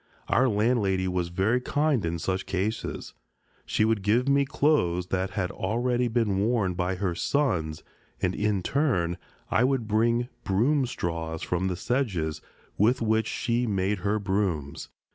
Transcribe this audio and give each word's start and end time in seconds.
Our 0.29 0.49
landlady 0.49 1.07
was 1.07 1.27
very 1.27 1.61
kind 1.61 2.03
in 2.03 2.17
such 2.17 2.47
cases. 2.47 3.13
She 3.67 3.85
would 3.85 4.01
give 4.01 4.27
me 4.27 4.45
clothes 4.45 5.09
that 5.09 5.29
had 5.37 5.51
already 5.51 6.07
been 6.07 6.39
worn 6.39 6.73
by 6.73 6.95
her 6.95 7.13
sons, 7.13 7.83
and 8.19 8.33
in 8.33 8.63
turn 8.63 9.19
I 9.51 9.63
would 9.63 9.87
bring 9.87 10.27
broom 10.43 10.87
straw 10.87 11.37
from 11.37 11.67
the 11.67 11.75
sedges, 11.75 12.41
with 12.79 13.03
which 13.03 13.27
she 13.27 13.67
made 13.67 13.99
her 13.99 14.17
brooms. 14.17 14.89